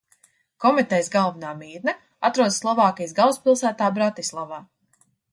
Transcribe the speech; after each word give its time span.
Komitejas 0.63 1.09
galvenā 1.15 1.51
mītne 1.59 1.93
atrodas 2.29 2.57
Slovākijas 2.61 3.13
galvaspilsētā 3.19 3.91
Bratislavā. 3.99 4.59